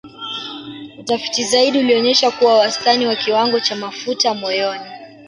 Utafiti 0.99 1.43
zaidi 1.43 1.79
ulionyesha 1.79 2.31
kuwa 2.31 2.57
wastani 2.57 3.07
wa 3.07 3.15
kiwango 3.15 3.59
cha 3.59 3.75
mafuta 3.75 4.33
moyoni 4.33 4.89